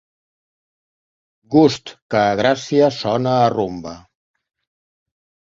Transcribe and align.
Gust 1.55 1.91
que 2.15 2.23
a 2.31 2.33
Gràcia 2.41 2.89
sona 2.97 3.35
a 3.45 3.53
rumba. 3.57 3.95